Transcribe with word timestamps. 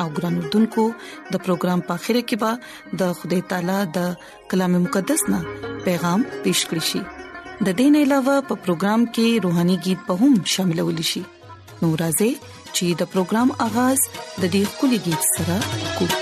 او 0.00 0.08
ګران 0.16 0.34
اردوونکو 0.40 0.84
د 1.32 1.34
پروګرام 1.44 1.80
په 1.88 1.94
خیره 2.04 2.22
کې 2.28 2.36
به 2.42 2.52
د 3.00 3.02
خدای 3.18 3.42
تعالی 3.50 3.78
د 3.96 3.98
کلام 4.52 4.72
مقدس 4.86 5.20
نه 5.32 5.40
پیغام 5.86 6.20
پېښ 6.42 6.58
کړی 6.70 6.82
شي 6.90 7.00
د 7.68 7.70
دین 7.82 7.94
علاوه 8.04 8.36
په 8.48 8.54
پروګرام 8.66 9.00
کې 9.18 9.26
روهاني 9.48 9.76
गीत 9.88 10.00
به 10.08 10.14
هم 10.22 10.32
شاملول 10.54 10.98
شي 11.12 11.22
نورازې 11.82 12.30
چې 12.76 12.86
د 13.02 13.12
پروګرام 13.14 13.48
اغاز 13.68 13.98
د 14.42 14.44
دې 14.54 14.62
خولي 14.76 14.98
गीत 15.08 15.22
سره 15.36 15.56
کوو 16.00 16.18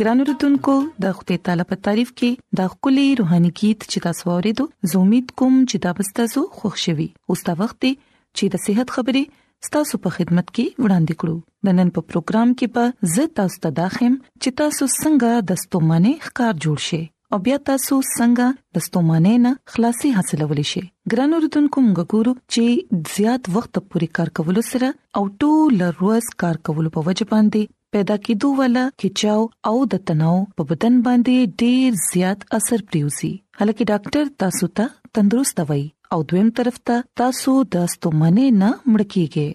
ګران 0.00 0.18
اوردونکو 0.22 0.74
د 1.04 1.10
خپل 1.16 1.36
تعالی 1.46 1.64
په 1.70 1.76
تعریف 1.86 2.10
کې 2.18 2.58
د 2.58 2.68
خولي 2.74 3.02
روحاني 3.18 3.48
गीत 3.60 3.84
چې 3.92 4.04
تاسو 4.04 4.22
ورېدو 4.28 4.64
زه 4.92 4.98
امید 5.00 5.32
کوم 5.40 5.56
چې 5.70 5.82
دا 5.86 5.90
به 5.98 6.12
تاسو 6.18 6.42
خوشحالي 6.60 7.06
اوس 7.34 7.42
دا 7.48 7.54
وخت 7.62 7.78
چې 7.88 8.52
د 8.54 8.62
صحت 8.66 8.94
خبرې 8.94 9.66
ستاسو 9.68 9.98
په 10.06 10.12
خدمت 10.16 10.46
کې 10.54 10.84
وړاندې 10.84 11.20
کړو 11.20 11.36
د 11.68 11.76
نن 11.80 11.90
په 11.98 12.04
پروګرام 12.12 12.54
کې 12.62 12.76
به 12.76 13.12
زه 13.16 13.28
تاسو 13.40 13.60
ته 13.66 13.76
داخم 13.80 14.14
چې 14.20 14.56
تاسو 14.62 14.88
څنګه 14.90 15.42
د 15.50 15.60
ستومانه 15.64 16.12
ښکار 16.28 16.54
جوړ 16.66 16.84
شئ 16.88 17.00
او 17.34 17.40
بیا 17.48 17.58
تاسو 17.72 17.98
څنګه 18.04 18.78
د 18.80 18.84
ستومانه 18.86 19.34
نه 19.48 19.54
خلاصي 19.74 20.14
حاصلولی 20.20 20.64
شئ 20.74 20.82
ګران 21.14 21.36
اوردونکو 21.40 21.84
موږ 21.90 22.08
ګورو 22.14 22.38
چې 22.54 23.04
زیات 23.18 23.52
وخت 23.58 23.74
پورې 23.76 24.18
کار 24.20 24.32
کول 24.40 24.62
سره 24.72 24.90
او 25.18 25.24
ټول 25.44 25.78
ورځ 25.84 26.32
کار 26.44 26.60
کول 26.70 26.90
په 26.96 27.06
وجه 27.10 27.28
باندې 27.34 27.72
پیدا 27.94 28.16
کېدو 28.26 28.48
والا 28.58 28.82
کیچاو 29.02 29.40
او 29.68 29.76
د 29.92 30.02
تناو 30.10 30.34
په 30.58 30.62
بدن 30.72 30.98
باندې 31.06 31.54
ډیر 31.62 31.94
زیات 32.10 32.40
اثر 32.58 32.80
پریوزي 32.90 33.30
هلکه 33.62 33.86
ډاکټر 33.90 34.28
تاسو 34.42 34.66
ته 34.80 34.84
تندرست 35.18 35.56
وي 35.70 35.82
او 36.16 36.20
دویم 36.32 36.50
طرف 36.60 36.76
ته 36.90 36.96
تاسو 37.22 37.54
د 37.76 37.88
ستومنه 37.94 38.44
نه 38.60 38.68
مړکیږئ 38.92 39.48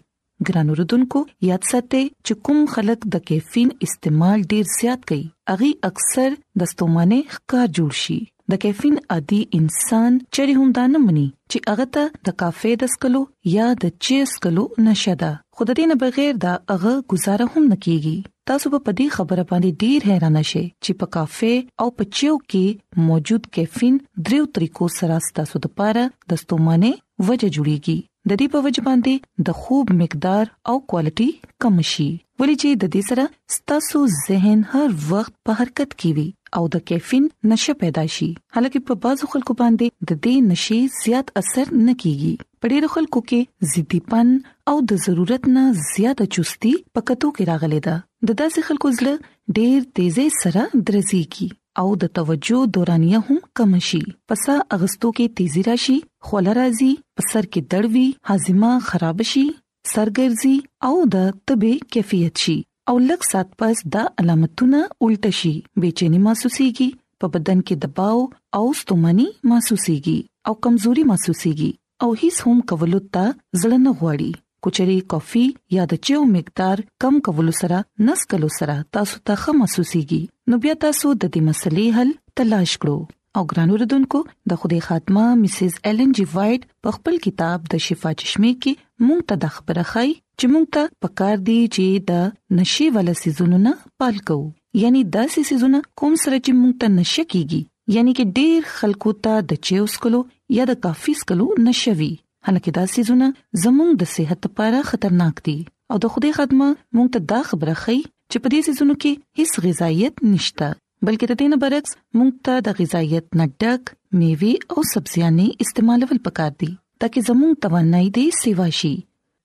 ګران 0.49 0.67
وروډونکو 0.73 1.19
یاد 1.49 1.63
ساتئ 1.71 2.01
چې 2.25 2.33
کوم 2.49 2.59
خلک 2.73 2.99
د 3.15 3.23
کیفین 3.31 3.69
استعمال 3.87 4.37
ډیر 4.55 4.65
زیات 4.79 5.01
کوي 5.13 5.21
اغي 5.55 5.71
اکثر 5.91 6.29
د 6.63 6.71
ستومنه 6.73 7.19
ښکار 7.35 7.65
جوړ 7.79 7.91
شي 8.03 8.17
د 8.53 8.63
کیفین 8.65 8.95
عادي 9.17 9.41
انسان 9.61 10.09
چره 10.39 10.53
هم 10.59 10.69
دانه 10.81 10.97
مني 11.07 11.25
چې 11.31 11.73
هغه 11.73 11.89
ته 11.97 12.03
د 12.29 12.37
کافي 12.45 12.71
د 12.85 12.93
سکلو 12.97 13.21
یا 13.55 13.67
د 13.85 13.97
چیس 14.09 14.29
کلو 14.47 14.63
نشه 14.89 15.13
ده 15.25 15.31
خود 15.59 15.69
دې 15.77 15.85
نه 15.91 15.95
بغیر 16.03 16.31
دا 16.45 16.53
هغه 16.71 16.91
گزاره 17.11 17.45
هم 17.53 17.61
نکېږي 17.73 18.17
تاسو 18.49 18.65
په 18.85 18.91
دې 18.99 19.07
خبره 19.17 19.43
باندې 19.51 19.77
ډیر 19.83 19.99
حیران 20.09 20.37
شئ 20.51 20.63
چې 20.83 20.91
په 21.03 21.11
کافه 21.15 21.53
او 21.85 21.87
په 21.99 22.03
چیو 22.17 22.33
کې 22.53 22.65
موجود 23.11 23.43
کیفین 23.59 23.95
دریو 24.29 24.45
طریقو 24.57 24.85
سره 24.99 25.15
ستاسو 25.29 25.55
لپاره 25.67 26.03
د 26.33 26.41
ستومانه 26.43 26.89
وجه 27.29 27.47
جوړیږي 27.55 27.97
د 28.29 28.37
دې 28.39 28.47
په 28.53 28.59
وجه 28.65 28.83
باندې 28.85 29.13
د 29.47 29.57
خوب 29.63 29.91
مقدار 30.01 30.45
او 30.71 30.75
کوالټي 30.89 31.29
کم 31.63 31.75
شي 31.89 32.05
ولې 32.39 32.55
چې 32.61 32.69
د 32.83 32.93
دې 32.93 33.01
سره 33.09 33.23
ستاسو 33.55 33.99
ذهن 34.13 34.59
هر 34.71 34.87
وخت 35.11 35.33
په 35.49 35.57
حرکت 35.59 35.91
کې 35.99 36.09
وي 36.19 36.27
او 36.59 36.63
د 36.75 36.83
کیفین 36.91 37.27
نشه 37.51 37.75
پیدا 37.83 38.03
شي 38.15 38.29
حالکه 38.57 38.81
په 38.87 38.97
بعضو 39.05 39.29
خلکو 39.33 39.55
باندې 39.59 40.11
د 40.11 40.21
دې 40.25 40.35
نشې 40.49 40.79
زیات 41.01 41.27
اثر 41.41 41.65
نه 41.87 41.93
کیږي 42.01 42.33
په 42.63 42.71
ډیرو 42.73 42.89
خلکو 42.95 43.23
کې 43.33 43.69
ضدیپن 43.75 44.31
او 44.73 44.75
د 44.93 44.99
ضرورت 45.05 45.51
نه 45.59 45.65
زیاته 45.91 46.27
چستی 46.37 46.73
پکتو 46.95 47.31
کې 47.35 47.49
راغلي 47.51 47.81
ده 47.89 47.95
د 48.31 48.39
داسې 48.41 48.67
خلکو 48.71 48.91
زړه 49.01 49.61
ډیر 49.61 49.87
تیزه 50.01 50.27
سره 50.39 50.67
درزيږي 50.89 51.47
او 51.83 51.87
د 52.01 52.07
توجه 52.17 52.59
دورانیه 52.75 53.19
هم 53.29 53.37
کم 53.59 53.73
شي 53.87 53.99
پس 54.31 54.43
اغستو 54.75 55.09
کې 55.17 55.31
تیزی 55.39 55.63
راشي 55.67 55.95
خوله 56.27 56.53
راځي 56.59 56.91
پسر 57.21 57.47
کې 57.53 57.61
دړوي 57.73 58.07
هاضمه 58.31 58.71
خراب 58.91 59.23
شي 59.31 59.45
سرګرځي 59.93 60.55
او 60.91 61.09
د 61.15 61.33
طبي 61.51 61.73
کیفیت 61.95 62.41
شي 62.43 62.55
او 62.93 62.95
لږ 63.09 63.19
سات 63.31 63.51
پس 63.63 63.81
د 63.95 64.07
علامتونه 64.23 64.79
الټ 65.05 65.35
شي 65.39 65.51
بېچینی 65.81 66.21
محسوسيږي 66.27 66.87
په 67.23 67.29
بدن 67.35 67.61
کې 67.67 67.75
دباو 67.87 68.23
او 68.61 68.71
ستومني 68.83 69.27
محسوسيږي 69.51 70.17
او 70.51 70.55
کمزوري 70.67 71.03
محسوسيږي 71.11 71.69
او 72.05 72.09
هیڅ 72.21 72.35
هم 72.47 72.65
کولو 72.73 73.01
ته 73.17 73.37
ځلنه 73.65 73.93
غواړي 74.01 74.31
کوچري 74.67 74.95
کافي 75.15 75.43
یا 75.79 75.83
د 75.93 75.99
چیو 76.07 76.23
مقدار 76.33 76.81
کم 77.05 77.19
کولو 77.29 77.53
سره 77.61 77.81
نس 78.11 78.23
کولو 78.33 78.51
سره 78.59 78.77
تاسو 78.99 79.19
ته 79.29 79.41
خه 79.43 79.55
محسوسيږي 79.63 80.21
نو 80.51 80.57
بیا 80.63 80.73
تاسو 80.83 81.11
د 81.13 81.23
دې 81.33 81.39
مسلې 81.45 81.85
حل 81.95 82.09
تلاش 82.39 82.71
کړئ 82.81 82.97
او 83.39 83.41
ګران 83.53 83.69
اوردونکو 83.71 84.19
د 84.51 84.59
خوده 84.63 84.81
خاتمه 84.87 85.23
مسز 85.43 85.77
ایلن 85.91 86.11
جی 86.19 86.25
وایټ 86.33 86.67
په 86.87 86.97
خپل 86.97 87.15
کتاب 87.23 87.59
د 87.75 87.81
شفا 87.87 88.11
چشمه 88.23 88.51
کې 88.63 89.05
مونږ 89.05 89.21
ته 89.31 89.35
د 89.45 89.51
خبره 89.55 89.85
خای 89.93 90.11
چې 90.39 90.45
مونږ 90.53 90.65
ته 90.77 90.83
پکار 91.07 91.35
دی 91.49 91.57
چې 91.75 91.85
د 92.11 92.59
نشي 92.59 92.87
ول 92.97 93.09
سيزونو 93.23 93.59
نه 93.65 93.73
پال 94.03 94.21
کو 94.31 94.37
یعنی 94.83 95.01
د 95.15 95.33
سيزونو 95.39 95.79
کوم 96.03 96.13
سره 96.27 96.37
چې 96.45 96.51
مونږ 96.59 96.73
ته 96.83 96.87
نشه 97.01 97.23
کیږي 97.35 97.61
یعنی 97.97 98.11
کې 98.19 98.41
ډیر 98.41 98.59
خلکو 98.77 99.09
ته 99.29 99.33
د 99.53 99.63
چیوس 99.71 99.97
کلو 100.07 100.21
یا 100.59 100.69
د 100.73 100.81
کافیس 100.89 101.27
کلو 101.33 101.49
نشوي 101.69 102.13
هلکه 102.49 102.77
دا 102.81 102.85
سيزونه 102.97 103.33
زموږ 103.65 103.91
د 104.03 104.13
صحت 104.19 104.39
لپاره 104.49 104.89
خطرناک 104.93 105.47
دي 105.49 105.57
او 105.91 105.97
د 106.03 106.13
خدای 106.13 106.31
خدمه 106.39 106.67
مونږ 106.95 107.07
ته 107.15 107.19
دا 107.31 107.39
خبره 107.51 107.73
خي 107.83 107.99
چې 108.31 108.37
په 108.43 108.47
دې 108.53 108.59
سيزونو 108.67 108.93
کې 109.01 109.11
هیڅ 109.39 109.53
غذایت 109.65 110.15
نشته 110.33 110.67
بلکې 111.05 111.25
د 111.27 111.33
دې 111.39 111.47
نه 111.51 111.57
برعکس 111.63 111.91
مونږ 112.17 112.31
ته 112.47 112.53
د 112.65 112.67
غذایت 112.79 113.25
نډک 113.41 113.83
میوه 114.21 114.53
او 114.73 114.79
سبزيانې 114.93 115.47
استعمالول 115.67 116.19
پکار 116.27 116.51
دي 116.63 116.71
ترڅو 117.03 117.19
زموږ 117.29 117.53
توانایي 117.65 118.09
دې 118.17 118.25
سیوا 118.41 118.67
شي 118.79 118.93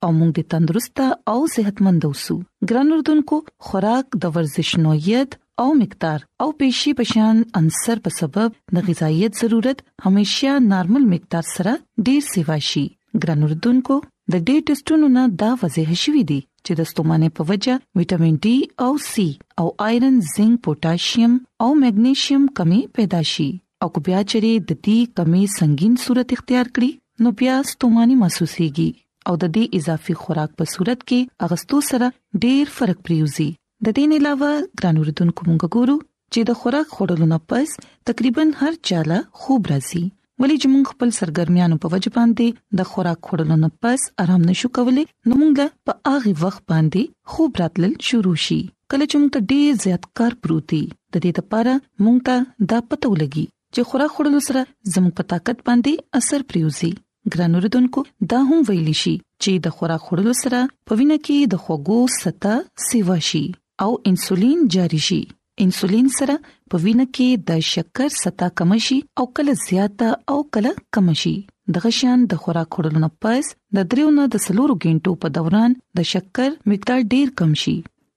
او 0.06 0.10
موږ 0.18 0.30
د 0.38 0.48
تندرست 0.54 0.96
او 1.34 1.38
صحتمند 1.56 2.02
اوسو 2.08 2.36
ګران 2.70 2.88
اردوونکو 2.96 3.36
خوراک 3.68 4.06
د 4.22 4.32
ورزش 4.36 4.70
نوعیت 4.84 5.30
او 5.64 5.66
مقدار 5.82 6.18
او 6.44 6.46
پېشي 6.62 6.90
پشان 7.02 7.36
عنصر 7.60 7.96
په 8.08 8.18
سبب 8.20 8.48
د 8.78 8.88
غذایت 8.88 9.32
ضرورت 9.42 9.78
همیشا 10.06 10.52
نارمل 10.72 11.04
مقدار 11.14 11.44
سره 11.54 11.74
ډیر 12.08 12.20
سیواشي 12.32 12.86
ګران 13.24 13.40
اردوونکو 13.48 13.96
د 14.32 14.42
ډي 14.48 14.56
ټیسټونو 14.66 15.06
نه 15.16 15.22
دا 15.42 15.50
وضاحت 15.60 15.98
شوې 16.04 16.22
دي 16.30 16.40
چې 16.64 16.72
د 16.80 16.88
ستومانه 16.90 17.28
په 17.38 17.42
وجه 17.50 17.74
وټامین 17.98 18.34
ډي 18.46 18.54
او 18.86 18.90
سي 19.10 19.26
او 19.62 19.66
ايرن 19.86 20.16
زنک 20.34 20.56
پوتاشیم 20.66 21.32
او 21.66 21.70
مګنيشیم 21.84 22.42
کمی 22.60 22.78
پیدا 22.98 23.20
شي 23.32 23.48
او 23.84 23.88
کو 23.96 24.02
بیا 24.08 24.20
چې 24.30 24.38
د 24.68 24.80
دې 24.86 24.98
کمی 25.20 25.44
سنگین 25.58 25.94
صورت 26.04 26.28
اختیار 26.36 26.66
کړي 26.74 26.90
نو 27.26 27.32
بیا 27.40 27.56
ستوماني 27.72 28.16
محسوسيږي 28.22 28.88
او 29.32 29.40
د 29.42 29.52
دې 29.58 29.64
اضافي 29.82 30.14
خوراک 30.22 30.50
په 30.62 30.72
صورت 30.74 31.00
کې 31.08 31.48
اغستو 31.48 31.82
سره 31.90 32.12
ډیر 32.46 32.64
فرق 32.76 32.98
پریوزي 33.10 33.48
د 33.88 33.98
دې 33.98 34.04
نه 34.12 34.16
علاوه 34.22 34.52
ګرانو 34.80 35.08
ردوونکو 35.10 35.42
موږ 35.50 35.76
ګورو 35.78 35.96
چې 36.32 36.40
د 36.52 36.62
خوراک 36.62 36.86
خوړلو 36.96 37.30
نه 37.34 37.38
پس 37.52 37.76
تقریبا 38.10 38.48
هر 38.62 38.72
چاله 38.90 39.18
خوب 39.42 39.60
راځي 39.74 40.04
ولې 40.42 40.56
چې 40.62 40.68
موږ 40.74 40.84
خپل 40.94 41.10
سرګرمیانو 41.16 41.76
په 41.80 41.88
وجه 41.92 42.10
باندې 42.16 42.46
د 42.78 42.86
خوراک 42.90 43.18
خوړلو 43.30 43.56
نه 43.62 43.68
پس 43.86 44.04
آرام 44.22 44.44
نشو 44.50 44.68
کولای 44.76 45.02
نو 45.28 45.34
موږ 45.40 45.64
په 45.88 45.92
هغه 46.12 46.32
وخت 46.44 46.62
باندې 46.72 47.02
خوب 47.32 47.58
راتلل 47.62 47.92
شروع 48.10 48.34
شي 48.44 48.60
کله 48.94 49.08
چې 49.10 49.16
موږ 49.20 49.42
ډېر 49.50 49.68
زیات 49.86 50.06
کار 50.20 50.32
پروتي 50.46 50.80
د 50.92 51.14
دې 51.24 51.32
لپاره 51.42 51.74
موږ 52.04 52.16
ته 52.28 52.70
دا 52.74 52.78
پته 52.88 53.10
ولګي 53.14 53.44
چې 53.74 53.88
خوراک 53.90 54.10
خوړلو 54.14 54.40
سره 54.48 54.64
زموږ 54.94 55.12
په 55.20 55.28
طاقت 55.32 55.58
باندې 55.70 56.22
اثر 56.22 56.46
پریوزي 56.52 56.92
ګرانو 57.34 57.62
ردوونکو 57.66 58.04
دا 58.32 58.40
هم 58.50 58.62
ویل 58.70 58.88
شي 59.02 59.12
چې 59.18 59.66
د 59.66 59.74
خوراک 59.80 60.02
خوړلو 60.06 60.34
سره 60.42 60.62
په 60.86 61.00
وینه 61.02 61.20
کې 61.20 61.52
د 61.56 61.60
خوګو 61.66 62.00
ستا 62.18 62.56
سیوا 62.88 63.18
شي 63.30 63.44
او 63.86 63.90
انسولین 64.12 64.64
جاری 64.76 65.02
شي 65.10 65.22
انسولین 65.62 66.06
سره 66.18 66.34
په 66.74 66.78
وینه 66.82 67.04
کې 67.16 67.28
د 67.48 67.64
شکر 67.70 68.08
ستا 68.18 68.46
کمشي 68.60 68.98
او 69.22 69.24
کله 69.38 69.54
زیاته 69.62 70.08
او 70.34 70.36
کله 70.56 70.70
کمشي 70.96 71.32
دغه 71.76 71.90
شان 71.98 72.22
د 72.30 72.38
خوراک 72.44 72.70
خورلو 72.78 73.02
نه 73.04 73.10
پس 73.24 73.50
د 73.78 73.86
دریو 73.94 74.12
نه 74.18 74.24
د 74.34 74.42
سلورو 74.44 74.76
غینټو 74.84 75.12
په 75.24 75.32
دوران 75.38 75.74
د 76.00 76.06
شکر 76.12 76.48
مقدار 76.72 77.02
ډیر 77.16 77.32
کم 77.40 77.52
شي 77.64 77.74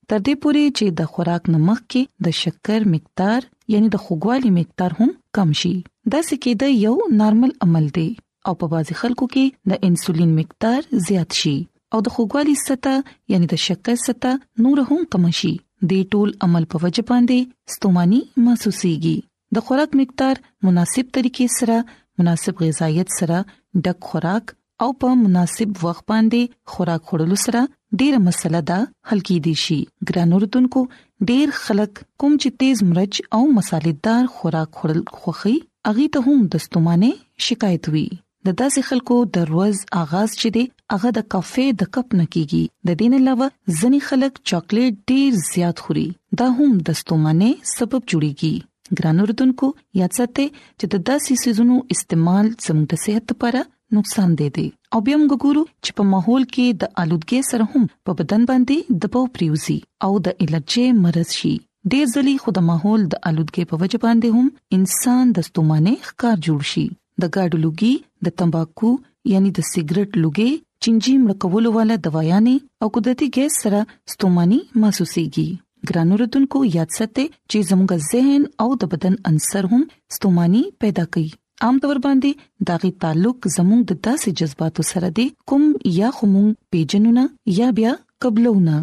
تر 0.09 0.23
دې 0.27 0.35
پورې 0.45 0.63
چې 0.77 0.95
د 1.01 1.11
خوراک 1.17 1.51
نه 1.55 1.59
مخکې 1.65 2.29
د 2.29 2.37
شکر 2.39 2.87
مقدار 2.93 3.49
یعنی 3.75 3.91
د 3.97 4.03
خوګوالي 4.05 4.51
مقدار 4.59 4.97
هم 5.01 5.11
کم 5.39 5.51
شي 5.63 5.73
دا 6.15 6.23
سکه 6.29 6.55
د 6.63 6.73
یو 6.85 6.95
نارمل 7.25 7.53
عمل 7.67 7.85
دی 7.99 8.07
او 8.51 8.55
په 8.63 8.71
بازي 8.77 8.97
خلکو 9.01 9.27
کې 9.35 9.73
د 9.73 9.85
انسولین 9.91 10.33
مقدار 10.39 10.89
زیات 11.11 11.39
شي 11.43 11.53
او 11.93 12.01
د 12.07 12.15
خوګوالي 12.15 12.55
سطح 12.65 13.13
یعنی 13.35 13.51
د 13.57 13.61
شکر 13.67 14.01
سطح 14.07 14.41
نور 14.67 14.83
هم 14.91 15.03
کم 15.15 15.27
شي 15.43 15.53
د 15.91 16.01
ټول 16.15 16.29
عمل 16.45 16.65
په 16.73 16.77
وجه 16.85 17.03
باندې 17.11 17.75
ستوماني 17.75 18.19
محسوسيږي 18.43 19.15
د 19.57 19.65
خوراک 19.69 19.91
مقدار 20.01 20.35
مناسب 20.67 21.09
طریقې 21.15 21.47
سره 21.57 21.77
مناسب 22.21 22.61
غذایت 22.65 23.09
سره 23.19 23.39
ډک 23.87 23.99
خوراک 24.11 24.53
او 24.85 24.89
په 25.03 25.17
مناسب 25.23 25.83
وخت 25.87 26.05
باندې 26.13 26.75
خوراک 26.75 27.01
خورلو 27.11 27.37
سره 27.45 27.63
ډیره 28.01 28.21
مسله 28.29 28.59
ده 28.71 28.77
حل 29.11 29.19
کې 29.27 29.47
دي 29.49 29.53
شي 29.65 29.79
ګرانوردونکو 30.11 30.85
ډیر 31.33 31.53
خلک 31.59 32.01
کوم 32.21 32.37
چې 32.43 32.59
تیز 32.63 32.83
مرچ 32.93 33.19
او 33.39 33.43
مصالحدار 33.59 34.33
خوراک 34.37 34.71
خورل 34.81 35.03
خوخي 35.21 35.57
اغي 35.93 36.07
ته 36.15 36.25
هم 36.29 36.47
د 36.55 36.65
ستومانه 36.67 37.11
شکایت 37.49 37.91
وي 37.97 38.05
د 38.47 38.55
داسې 38.61 38.89
خلکو 38.91 39.17
د 39.37 39.45
ورځ 39.49 40.01
آغاز 40.05 40.39
چې 40.39 40.55
دی 40.57 40.65
هغه 40.93 41.09
د 41.17 41.21
کافي 41.33 41.63
د 41.81 41.87
کپ 41.95 42.07
نکېږي 42.21 42.63
د 42.87 42.97
دین 42.99 43.13
علاوه 43.19 43.47
ځنی 43.79 43.99
خلک 44.07 44.33
چاکلیټ 44.49 44.93
ډیر 45.11 45.29
زیات 45.51 45.77
خوري 45.83 46.05
دا 46.41 46.47
هم 46.57 46.71
د 46.89 46.97
ستومانه 46.99 47.49
سبب 47.75 48.01
جوړيږي 48.11 48.55
ګرانو 48.97 49.23
رتونکو 49.31 49.65
یاد 49.99 50.11
ساتئ 50.17 50.43
چې 50.79 50.85
د 50.95 51.07
10 51.11 51.39
سيزونو 51.45 51.77
استعمال 51.95 52.45
زموږ 52.65 52.85
د 52.91 53.01
صحت 53.03 53.25
لپاره 53.33 53.61
نقصان 53.97 54.29
دی 54.41 54.49
دی 54.57 54.65
او 54.93 54.99
بیا 55.07 55.17
موږ 55.21 55.41
ګورو 55.43 55.63
چې 55.83 55.91
په 56.01 56.07
ماحول 56.11 56.43
کې 56.53 56.67
د 56.83 56.91
آلودګي 57.01 57.39
سره 57.49 57.63
هم 57.73 57.83
په 58.09 58.19
بدن 58.19 58.41
باندې 58.51 58.99
دباو 59.05 59.23
پریوزي 59.37 59.77
او 60.09 60.11
د 60.27 60.43
الرجي 60.47 60.83
مرز 61.03 61.33
شي 61.39 61.55
ډېر 61.93 62.05
ځلې 62.15 62.35
خود 62.43 62.61
ماحول 62.69 63.07
د 63.15 63.23
آلودګي 63.31 63.65
په 63.73 63.81
وجه 63.85 64.01
باندې 64.05 64.37
هم 64.37 64.77
انسان 64.79 65.33
د 65.39 65.47
ستومانه 65.49 65.95
ښکار 66.09 66.35
جوړ 66.49 66.69
شي 66.73 66.85
د 66.91 67.33
ګاډو 67.33 67.63
لوګي 67.65 67.93
د 68.29 68.37
تمباکو 68.43 68.93
یعنی 69.31 69.49
د 69.57 69.65
سیګریټ 69.71 70.21
لوګي 70.23 70.51
چنجي 70.85 71.11
مړکولو 71.25 71.69
والا 71.77 71.95
دوايانې 72.05 72.57
او 72.85 72.87
قدرتي 72.95 73.27
ګیس 73.35 73.53
سره 73.65 73.79
ستوماني 74.13 74.57
محسوسيږي 74.81 75.47
ګرانو 75.91 76.13
رتونکو 76.23 76.57
یاد 76.77 76.89
ساتئ 76.97 77.23
چې 77.49 77.57
زموږ 77.69 77.91
ذهن 78.11 78.41
او 78.63 78.65
د 78.81 78.89
بدن 78.93 79.13
عنصر 79.29 79.63
هم 79.73 79.81
ستوماني 80.15 80.63
پیدا 80.83 81.05
کوي 81.15 81.29
عام 81.67 81.75
تور 81.85 81.97
باندې 82.05 82.67
داغي 82.71 82.91
تعلق 83.03 83.37
زموږ 83.55 83.81
د 83.91 84.01
داسې 84.07 84.27
جذباتو 84.41 84.81
سره 84.91 85.09
دی 85.19 85.25
کوم 85.51 85.63
یا 85.99 86.09
همون 86.17 86.49
پیجنونه 86.77 87.23
یا 87.59 87.69
بیا 87.77 87.93
قبلونه 88.25 88.75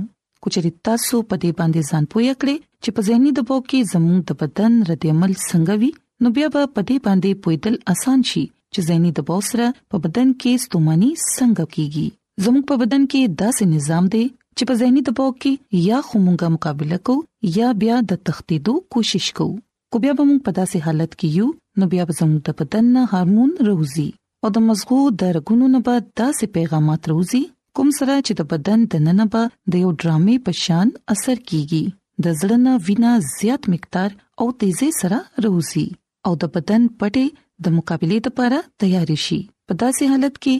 کچري 0.46 0.70
تاسو 0.90 1.20
په 1.28 1.36
دې 1.42 1.50
باندې 1.58 1.80
ځان 1.90 2.04
پوهی 2.14 2.30
کړئ 2.40 2.56
چې 2.82 2.90
په 2.98 3.10
ذهني 3.10 3.30
دبو 3.40 3.56
کې 3.70 3.78
زموږ 3.92 4.18
د 4.28 4.30
بدن 4.44 4.72
رد 4.92 5.02
عمل 5.14 5.32
څنګه 5.36 5.78
وي 5.80 5.90
نو 6.24 6.34
بیا 6.40 6.48
به 6.56 6.62
په 6.74 6.80
دې 6.88 6.96
باندې 7.08 7.30
پوهیدل 7.46 7.76
اسان 7.94 8.18
شي 8.30 8.44
چې 8.74 8.80
زېنی 8.88 9.10
د 9.18 9.26
بول 9.30 9.40
سره 9.50 9.66
په 9.94 10.02
بدن 10.06 10.28
کې 10.40 10.62
ستومني 10.64 11.10
څنګه 11.36 11.64
کیږي 11.76 12.06
زموږ 12.46 12.64
په 12.70 12.74
بدن 12.82 13.02
کې 13.12 13.20
داسې 13.42 13.64
نظام 13.74 14.04
دی 14.14 14.22
چې 14.56 14.62
په 14.70 14.74
زېنی 14.82 15.00
دباو 15.08 15.28
کې 15.42 15.52
یا 15.90 15.98
خمونګه 16.08 16.46
مقابله 16.56 16.98
کو 17.10 17.14
یا 17.58 17.68
بیا 17.82 17.96
د 18.12 18.20
تختیدو 18.30 18.74
کوشش 18.96 19.26
کو 19.40 19.46
کو 19.94 20.02
بیا 20.06 20.12
به 20.18 20.24
موږ 20.30 20.40
په 20.48 20.52
داسې 20.58 20.76
حالت 20.88 21.12
کې 21.18 21.28
یو 21.40 21.46
نو 21.82 21.90
بیا 21.94 22.02
به 22.10 22.14
زموږ 22.20 22.40
د 22.46 22.50
بدن 22.62 22.84
نه 22.98 23.02
هورمون 23.14 23.50
روزي 23.70 24.08
او 24.46 24.52
د 24.58 24.66
مزغو 24.66 25.00
د 25.22 25.34
رګونو 25.38 25.66
نه 25.76 25.80
به 25.88 25.94
داسې 26.20 26.44
پیغامات 26.58 27.02
روزي 27.14 27.42
کوم 27.78 27.88
سره 27.98 28.14
چې 28.26 28.32
د 28.42 28.50
بدن 28.54 28.78
دننه 28.94 29.24
به 29.34 29.42
د 29.74 29.82
یو 29.84 29.90
ډرامې 30.00 30.36
په 30.48 30.52
شان 30.64 30.86
اثر 31.16 31.38
کیږي 31.48 31.84
د 32.26 32.40
زړه 32.40 32.56
نه 32.66 32.72
وینا 32.86 33.12
زیات 33.36 33.62
مقدار 33.74 34.10
او 34.42 34.46
تیزی 34.62 34.88
سره 35.02 35.18
روزي 35.46 35.86
او 36.28 36.32
د 36.42 36.50
بدن 36.56 36.82
پټې 37.02 37.26
د 37.64 37.72
مقابله 37.78 38.16
لپاره 38.26 38.58
تیار 38.82 39.10
شي 39.24 39.38
په 39.70 39.78
داسې 39.82 40.04
حالت 40.12 40.36
کې 40.44 40.54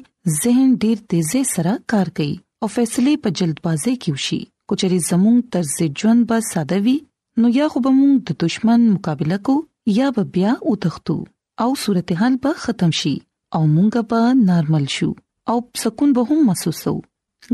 ذهن 0.45 0.66
ډیر 0.85 0.97
تیزه 1.12 1.40
سره 1.54 1.73
کار 1.95 2.07
کوي 2.19 2.33
او 2.64 2.69
فیصله 2.76 3.14
په 3.26 3.33
جلدبازي 3.40 3.95
کې 4.02 4.11
وشي 4.16 4.40
کچري 4.73 4.99
زموږ 5.11 5.38
طرز 5.54 5.75
ژوند 6.02 6.26
به 6.33 6.38
ساده 6.52 6.78
وي 6.87 6.97
نو 7.45 7.50
یا 7.59 7.69
خو 7.75 7.83
به 7.87 7.92
موږ 8.00 8.16
د 8.33 8.40
دشمن 8.47 8.80
مقابله 8.97 9.38
کو 9.49 9.54
یا 9.99 10.09
به 10.16 10.25
بیا 10.35 10.52
وتښتو 10.71 11.16
او 11.66 11.71
صورتحال 11.85 12.35
به 12.47 12.50
ختم 12.64 12.90
شي 13.02 13.14
او 13.59 13.62
مونږ 13.75 13.95
به 14.11 14.23
نارمل 14.49 14.87
شو 14.97 15.11
او 15.52 15.57
سکون 15.85 16.11
به 16.19 16.23
هم 16.33 16.40
محسوسو 16.49 16.95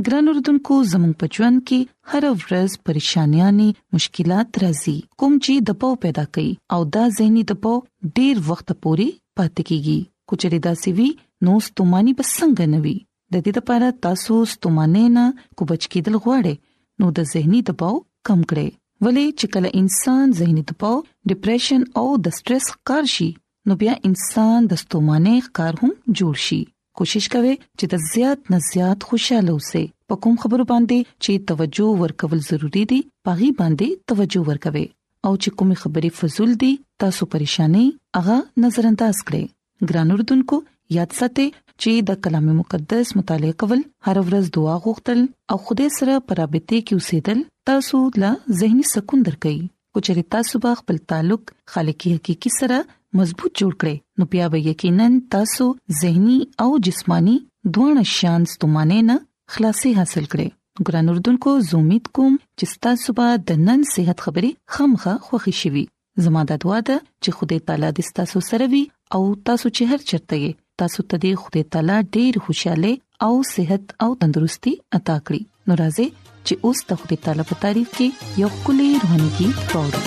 ګران 0.06 0.24
اردوونکو 0.32 0.74
زموږ 0.94 1.12
په 1.20 1.26
ژوند 1.36 1.58
کې 1.66 1.80
هر 2.10 2.24
ورځ 2.42 2.70
پریشانیاں 2.88 3.52
مشکلات 3.96 4.48
راځي 4.64 4.96
کوم 5.22 5.32
چې 5.44 5.54
د 5.70 5.78
پاو 5.84 5.94
پیدا 6.06 6.24
کوي 6.38 6.48
او 6.78 6.80
دا 6.98 7.04
زهنی 7.20 7.42
د 7.52 7.60
پاو 7.66 7.76
ډیر 8.18 8.34
وخت 8.48 8.68
پوري 8.86 9.08
پاتې 9.38 9.62
کیږي 9.70 9.98
کچري 10.32 10.58
داسي 10.66 10.92
وي 11.00 11.08
نو 11.48 11.52
ستوماني 11.68 12.12
به 12.20 12.24
څنګه 12.36 12.64
نوي 12.74 12.96
د 13.34 13.44
دې 13.44 13.52
لپاره 13.58 13.88
تاسو 14.06 14.34
ستومانه 14.52 15.02
نه 15.16 15.24
کو 15.60 15.68
بچ 15.72 15.82
کېدل 15.96 16.14
غواړئ 16.24 16.56
نو 17.04 17.12
د 17.18 17.28
زهني 17.32 17.60
دباو 17.70 17.94
کم 18.30 18.40
کړئ 18.50 18.68
ولې 19.04 19.26
چې 19.38 19.46
کله 19.52 19.68
انسان 19.82 20.24
زهني 20.42 20.62
دباو 20.72 20.96
ډیپریشن 21.32 21.80
او 22.02 22.06
د 22.24 22.26
سټرس 22.38 22.66
ښکار 22.74 23.04
شي 23.16 23.30
نو 23.70 23.78
بیا 23.82 23.94
انسان 24.10 24.58
د 24.72 24.82
ستومانه 24.84 25.32
ښکار 25.46 25.72
هم 25.84 25.92
جوړ 26.18 26.34
شي 26.46 26.60
کوشش 27.00 27.24
کوئ 27.32 27.54
چې 27.78 27.86
د 27.94 28.04
زیات 28.12 28.38
نه 28.54 28.58
زیات 28.72 28.98
خوشاله 29.08 29.50
اوسئ 29.56 29.84
په 30.10 30.14
کوم 30.26 30.34
خبرو 30.44 30.64
باندې 30.74 30.98
چې 31.24 31.48
توجه 31.50 31.96
ورکول 32.02 32.40
ضروری 32.50 32.84
دي 32.92 33.00
پاغي 33.30 33.50
باندې 33.62 34.06
توجه 34.12 34.40
ورکوي 34.50 34.86
او 35.26 35.34
چې 35.42 35.50
کومې 35.58 35.76
خبرې 35.82 36.08
فزول 36.16 36.50
دي 36.62 36.72
تاسو 37.04 37.22
پریشانی 37.34 37.84
هغه 38.18 38.34
نظر 38.64 38.86
انداز 38.90 39.20
کړئ 39.28 39.44
ګران 39.92 40.12
اردوونکو 40.16 40.58
یاد 40.96 41.14
ساتئ 41.20 41.46
چې 41.82 42.04
د 42.10 42.16
کلام 42.26 42.46
مقدس 42.58 43.12
مطالعه 43.20 43.56
کول 43.62 43.80
هر 44.10 44.20
ورځ 44.28 44.52
دعا 44.56 44.76
غوښتل 44.84 45.24
او 45.54 45.58
خدای 45.70 45.88
سره 45.98 46.18
پرابطه 46.32 46.78
کې 46.90 46.92
اوسېدل 46.98 47.42
تاسو 47.70 48.02
له 48.22 48.30
زهنی 48.60 48.84
سکون 48.92 49.24
درکې 49.28 49.70
کچره 49.98 50.24
تاسو 50.36 50.60
به 50.66 50.80
خپل 50.82 51.00
تعلق 51.14 51.54
خالقي 51.74 52.12
حقيقي 52.18 52.52
سره 52.60 52.78
مضبوط 53.22 53.52
جوړ 53.58 53.72
کړئ 53.80 54.22
نو 54.22 54.28
بیا 54.36 54.50
به 54.52 54.64
یقینا 54.70 55.08
تاسو 55.36 55.66
زهنی 56.02 56.38
او 56.66 56.68
جسمانی 56.90 57.36
دوه 57.78 58.06
شانس 58.16 58.56
تمانه 58.66 59.02
نه 59.10 59.18
خلاصي 59.56 59.94
حاصل 60.00 60.24
کړئ 60.36 60.55
ګران 60.88 61.08
اردوونکو 61.08 61.50
زومید 61.70 62.06
کوم 62.18 62.34
چې 62.58 62.64
تاسو 62.86 63.10
به 63.20 63.28
د 63.50 63.60
نن 63.68 63.80
صحت 63.94 64.18
خبرې 64.26 64.50
خامخا 64.76 65.14
خوښی 65.28 65.54
شوي 65.60 65.84
زما 66.26 66.42
د 66.50 66.52
دعا 66.66 66.80
ده 66.90 66.96
چې 67.22 67.30
خدای 67.38 67.60
تعالی 67.70 67.88
دې 67.96 68.04
تاسو 68.20 68.38
سره 68.50 68.64
وي 68.74 68.82
او 69.18 69.22
تاسو 69.50 69.66
چې 69.76 69.82
هر 69.92 70.00
چرته 70.10 70.34
یې 70.44 70.50
تاسو 70.84 71.00
ته 71.08 71.14
دې 71.24 71.32
خدای 71.46 71.64
تعالی 71.76 71.98
ډېر 72.14 72.34
خوشاله 72.46 72.92
او 73.28 73.32
صحت 73.54 73.84
او 74.06 74.10
تندرستي 74.22 74.72
عطا 75.00 75.16
کړي 75.26 75.42
نو 75.72 75.76
راځي 75.82 76.06
چې 76.46 76.54
اوس 76.68 76.78
د 76.92 76.94
خدای 77.02 77.18
تعالی 77.26 77.42
په 77.50 77.54
تعریف 77.66 77.88
کې 77.98 78.06
یو 78.44 78.50
کلی 78.68 78.88
روحاني 79.06 79.30
کې 79.36 79.48
پاوړو 79.74 80.02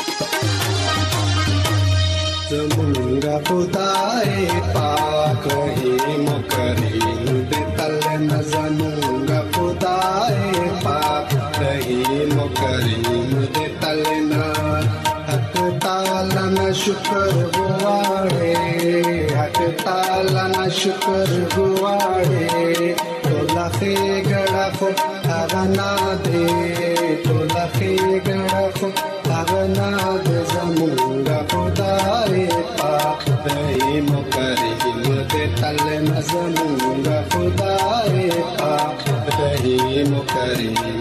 زمونږه 2.54 3.36
خدای 3.48 4.32
پاک 4.78 5.44
هي 5.58 5.92
مکرې 5.92 7.14
دې 7.50 7.64
تل 7.80 7.94
نزنو 8.32 9.09
करीम 12.58 13.04
दे 13.56 13.66
तलना 13.82 14.46
हक 15.30 15.56
तालन 15.86 16.58
शुक्र 16.82 17.18
गुवाड़े 17.56 18.54
हक 19.40 19.60
तालन 19.86 20.58
शुक्र 20.80 21.26
गुवाड़े 21.56 22.48
तो 23.28 23.36
लखे 23.56 23.96
गड़फ 24.30 24.82
अगना 25.38 25.90
दे 26.26 26.46
तो 27.28 27.36
लखे 27.56 27.96
गड़फ 28.30 28.84
अगना 29.40 29.90
दे 30.28 30.42
जमूंगा 30.54 31.40
खुदारे 31.54 32.48
पाक 32.82 33.26
करीम 33.48 34.08
करीम 34.38 35.06
दे 35.34 35.46
तलना 35.62 36.22
जमूंगा 36.32 37.22
खुदारे 37.36 38.30
पाक 38.60 39.08
करीम 39.40 40.18
करीम 40.34 40.99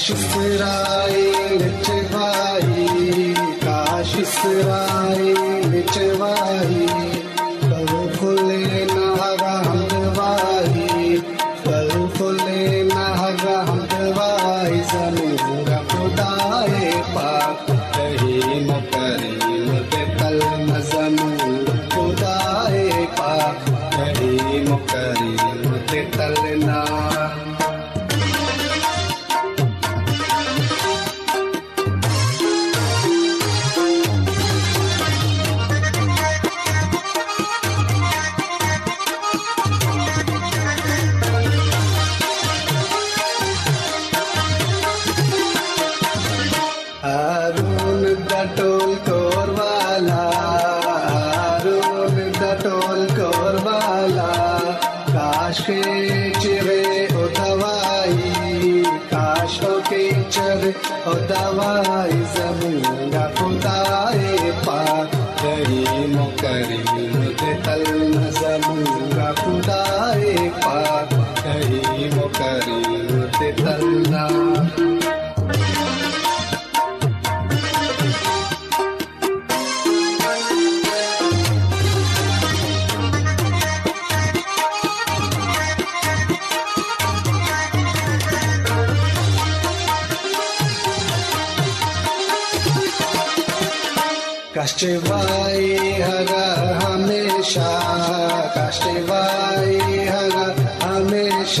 काशिसराई 0.00 1.22
मिठवाई 1.60 3.34
काशिसराई 3.64 5.32
मिठवाई 5.70 7.09
टोल 48.58 48.94
कोर 49.08 49.50
वाला 49.58 50.22
रोल 51.64 52.20
दा 52.38 52.52
टोल 52.62 53.04
कोर 53.18 53.56
वाला 53.66 54.30
काश 55.08 55.60
के 55.70 56.30
चिरे 56.40 56.80
ओ 57.22 57.26
दवाई 57.40 58.82
काश 59.12 59.58
के 59.92 60.02
चिर 60.30 60.66
ओ 60.72 61.14
दवाई 61.32 62.20
कष्टवाय 94.60 95.62
हगर 96.00 96.72
हमेश 96.84 97.54
कष्टिवायि 98.58 99.78
हगर 100.12 100.62
हमेशि 100.84 101.60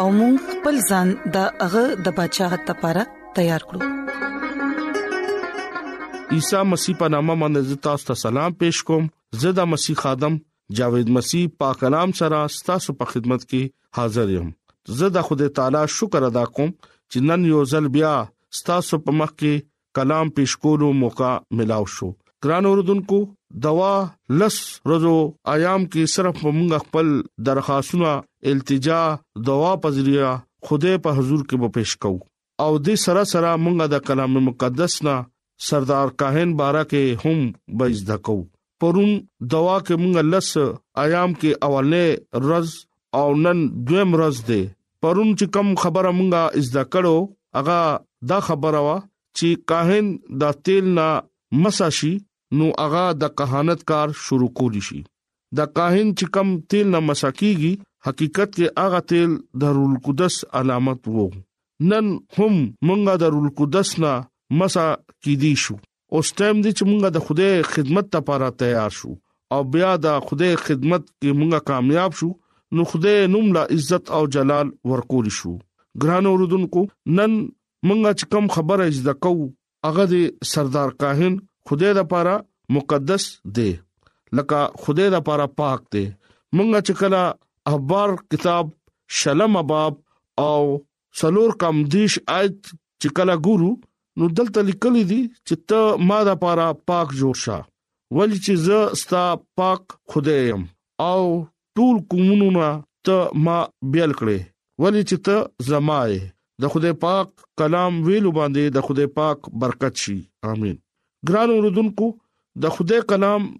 او 0.00 0.06
موږ 0.16 0.34
خپل 0.54 0.76
ځان 0.88 1.08
د 1.34 1.36
هغه 1.64 1.82
د 2.06 2.08
بچاغت 2.16 2.62
لپاره 2.70 3.02
تیار 3.36 3.62
کړو 3.68 3.80
عیسی 6.36 6.60
مسیح 6.72 6.94
په 7.02 7.06
نامه 7.14 7.34
باندې 7.42 7.78
تاسو 7.86 8.04
ته 8.10 8.14
سلام 8.22 8.50
پېښ 8.62 8.76
کوم 8.90 9.04
زه 9.44 9.52
د 9.60 9.70
مسیح 9.74 9.96
خادم 10.02 10.34
جاوید 10.80 11.12
مسیح 11.18 11.46
پاک 11.62 11.80
کلام 11.84 12.12
سره 12.20 12.40
تاسو 12.68 12.96
په 13.00 13.10
خدمت 13.14 13.40
کې 13.46 13.62
حاضر 14.00 14.34
یم 14.36 14.50
زه 15.00 15.08
د 15.16 15.26
خدای 15.30 15.54
تعالی 15.60 15.82
شکر 15.96 16.28
ادا 16.30 16.44
کوم 16.58 16.70
چې 16.82 17.26
نن 17.30 17.48
یو 17.54 17.64
ځل 17.74 17.90
بیا 17.98 18.12
تاسو 18.70 18.94
په 19.08 19.16
مخ 19.22 19.34
کې 19.36 19.68
کلام 20.00 20.34
پیښ 20.40 20.62
کولو 20.66 20.92
موقع 21.04 21.32
ملاو 21.60 21.88
شو 21.96 22.10
ګران 22.44 22.70
اوردونکو 22.72 23.18
دوا 23.64 23.92
لس 24.40 24.56
روزو 24.90 25.14
ایام 25.52 25.84
کې 25.92 26.02
صرف 26.16 26.34
مونږ 26.46 26.70
خپل 26.86 27.06
درخواستونه 27.48 28.10
التجا 28.52 28.98
دوا 29.46 29.74
پزریا 29.84 30.34
خدای 30.66 30.96
په 31.04 31.12
حضور 31.18 31.40
کې 31.48 31.60
به 31.62 31.68
پېښ 31.76 31.94
کو 32.04 32.10
او 32.64 32.70
دې 32.86 32.96
سره 33.04 33.22
سره 33.30 33.54
مونږه 33.62 33.86
د 33.94 34.04
کلام 34.10 34.36
مقدس 34.48 34.94
نا 35.08 35.14
سردار 35.68 36.12
کاهن 36.22 36.52
بارا 36.60 36.82
کې 36.92 37.24
هم 37.24 37.80
بيز 37.80 38.04
دکو 38.10 38.36
پرون 38.84 39.10
دوا 39.54 39.76
کې 39.88 40.02
مونږه 40.02 40.28
لس 40.34 40.50
ایام 41.04 41.34
کې 41.40 41.64
اولنې 41.68 42.52
رز 42.52 42.74
او 43.22 43.26
نن 43.46 43.64
دویم 43.90 44.16
رز 44.22 44.40
دی 44.52 44.62
پرون 45.04 45.32
چې 45.32 45.52
کم 45.58 45.74
خبره 45.86 46.12
مونږه 46.20 46.62
از 46.62 46.72
دکړو 46.78 47.28
اغه 47.62 47.80
دا 48.32 48.40
خبره 48.50 48.84
وا 48.86 48.96
چې 49.40 49.66
کاهن 49.72 50.14
د 50.44 50.58
تیل 50.68 50.92
نا 51.00 51.08
مساشي 51.64 52.14
نو 52.60 52.70
اغا 52.84 53.04
د 53.24 53.34
کہانت 53.40 53.84
کار 53.92 54.16
شروع 54.28 54.48
کولی 54.62 54.80
شي 54.90 55.02
د 55.60 55.72
کاهن 55.78 56.08
چې 56.18 56.34
کم 56.38 56.56
تیل 56.74 56.90
نه 56.94 57.00
مسکیږي 57.10 57.74
حقیقت 58.06 58.54
کې 58.56 58.84
هغه 58.84 58.98
تل 59.10 59.32
دارالقدس 59.62 60.34
علامت 60.60 61.08
وو 61.14 61.24
نن 61.92 62.10
هم 62.38 62.54
مونږه 62.56 63.16
دارالقدس 63.22 63.90
نه 64.04 64.12
مسا 64.62 64.84
کې 64.98 65.38
دي 65.44 65.50
شو 65.62 65.74
اوس 65.78 66.32
ټیم 66.40 66.60
دې 66.64 66.80
چې 66.80 66.90
مونږه 66.90 67.10
د 67.16 67.24
خوده 67.24 67.48
خدمت 67.70 68.14
لپاره 68.16 68.50
تیار 68.62 68.94
شو 68.98 69.10
او 69.56 69.60
بیا 69.76 69.90
د 70.04 70.12
خوده 70.28 70.50
خدمت 70.66 71.08
کې 71.08 71.40
مونږه 71.40 71.66
کامیاب 71.70 72.14
شو 72.20 72.28
نو 72.76 72.84
خوده 72.92 73.14
نوم 73.34 73.48
لا 73.58 73.64
عزت 73.78 74.12
او 74.18 74.20
جلال 74.36 74.70
ورکول 74.92 75.30
شو 75.38 75.54
ګران 76.04 76.30
اوردونکو 76.30 76.84
نن 76.88 77.34
مونږه 77.88 78.14
چې 78.20 78.36
کم 78.36 78.52
خبره 78.58 78.86
از 78.92 79.00
د 79.08 79.18
کو 79.26 79.34
هغه 79.88 80.06
د 80.12 80.46
سردار 80.52 80.94
کاهن 81.02 81.38
خوده 81.70 81.92
لپاره 82.00 82.36
مقدس 82.78 83.26
دی 83.58 83.68
لکه 84.38 84.64
خوده 84.84 85.08
لپاره 85.16 85.48
پاک 85.62 85.84
دی 85.92 86.06
مونږه 86.10 86.86
چې 86.86 86.98
کله 87.02 87.22
احبار 87.68 88.08
کتاب 88.30 88.68
شلم 89.18 89.60
باب 89.70 89.94
او 90.40 90.78
سلور 91.20 91.52
کم 91.60 91.76
دیش 91.92 92.18
آیت 92.38 92.58
چې 93.02 93.08
کلا 93.18 93.34
ګورو 93.46 93.70
نو 94.20 94.28
دلته 94.40 94.62
لیکل 94.68 94.98
دي 95.10 95.18
چې 95.30 95.66
ته 95.72 96.06
ما 96.10 96.18
د 96.28 96.36
پاره 96.44 96.66
پاک 96.90 97.14
جوړ 97.22 97.40
شه 97.42 97.56
ول 98.18 98.36
چې 98.36 98.60
زه 98.66 99.00
ستا 99.00 99.24
پاک 99.62 99.96
خدای 100.14 100.46
يم 100.50 100.62
او 101.08 101.18
ټول 101.80 101.98
کومونو 102.14 102.50
نه 102.58 102.68
ته 103.10 103.42
ما 103.48 103.58
بیل 103.96 104.14
کړې 104.20 104.86
ول 104.86 104.98
چې 105.08 105.16
ته 105.30 105.68
زمای 105.72 106.16
د 106.64 106.72
خدای 106.74 106.94
پاک 107.04 107.46
کلام 107.62 108.00
ویلو 108.08 108.34
باندې 108.40 108.78
د 108.78 108.88
خدای 108.88 109.10
پاک 109.20 109.50
برکت 109.64 110.04
شي 110.06 110.18
امين 110.54 110.76
ګران 111.30 111.48
اوردونکو 111.58 112.10
د 112.64 112.74
خدای 112.78 113.04
کلام 113.14 113.50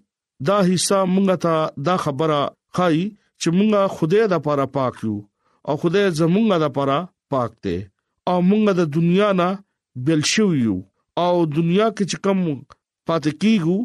دا 0.51 0.59
حصہ 0.73 1.03
مونږ 1.15 1.47
ته 1.47 1.87
دا 1.91 1.97
خبره 2.07 2.41
خای 2.79 3.07
چې 3.41 3.47
مونږه 3.57 3.81
خدای 3.97 4.25
د 4.31 4.35
پاره 4.45 4.65
پاک 4.77 4.93
یو 5.07 5.15
او 5.67 5.73
خدای 5.81 6.05
زمونږه 6.19 6.57
د 6.63 6.73
پاره 6.77 6.99
پاک 7.33 7.51
دی 7.63 7.77
او 8.31 8.37
مونږه 8.49 8.71
د 8.79 8.81
دنیا 8.97 9.29
نه 9.41 9.49
بل 10.07 10.21
شو 10.33 10.47
یو 10.65 10.77
او 11.23 11.33
دنیا 11.57 11.87
کې 11.95 12.03
چې 12.11 12.17
کوم 12.23 12.39
پاتې 13.07 13.31
کیګو 13.41 13.77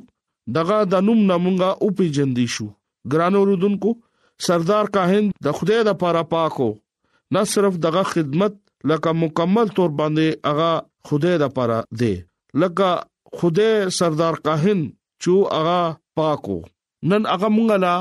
دغه 0.57 0.79
د 0.93 0.95
نوم 1.07 1.21
نامونګه 1.31 1.71
او 1.81 1.87
پیجندې 1.99 2.47
شو 2.55 2.67
ګرانو 3.13 3.41
رودونکو 3.49 3.91
سردار 4.47 4.85
کاهن 4.95 5.25
د 5.45 5.59
خدای 5.59 5.81
د 5.89 6.01
پاره 6.03 6.23
پاکو 6.33 6.71
نه 7.35 7.43
صرف 7.53 7.75
دغه 7.87 8.03
خدمت 8.13 8.53
لکه 8.91 9.11
مکمل 9.23 9.67
تور 9.77 9.91
باندې 9.99 10.29
هغه 10.49 10.71
خدای 11.09 11.35
د 11.43 11.55
پاره 11.57 11.79
دی 12.01 12.15
لکه 12.63 12.89
خدای 13.39 13.73
سردار 13.99 14.35
کاهن 14.47 14.79
چې 15.23 15.33
هغه 15.57 15.81
پاکو 16.19 16.59
نن 17.11 17.23
هغه 17.33 17.49
مونږه 17.57 17.79
لا 17.85 17.97